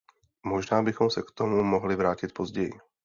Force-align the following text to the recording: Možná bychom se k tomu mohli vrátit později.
Možná 0.43 0.81
bychom 0.81 1.09
se 1.09 1.21
k 1.21 1.31
tomu 1.31 1.63
mohli 1.63 1.95
vrátit 1.95 2.33
později. 2.33 2.71